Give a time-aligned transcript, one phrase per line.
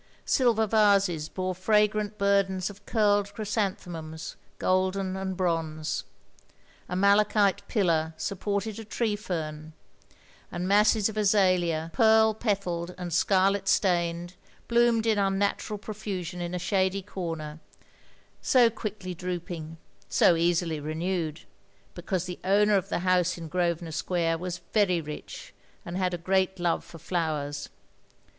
[0.25, 6.05] Silver vases bore fragrant burdens of curled chrysanthemums, golden and bronze.
[6.89, 9.73] A nnialachite pillar supported a tree fern,
[10.51, 14.33] and masses of azalea, pearl petalled and scarlet stained,
[14.67, 17.59] bloomed in tmnatural pro fusion in a shady comer—
[18.41, 19.77] so quickly drooping—
[20.19, 21.41] so easily renewed;
[21.93, 25.53] because the owner of the house in Grosvenor Square was very rich,
[25.85, 27.69] and had a great love for flowers.